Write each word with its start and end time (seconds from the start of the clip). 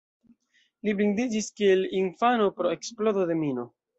Li 0.87 0.95
blindiĝis 1.01 1.51
kiel 1.61 1.85
infano 1.99 2.49
pro 2.57 2.75
eksplodo 2.79 3.29
de 3.33 3.39
mino. 3.45 3.71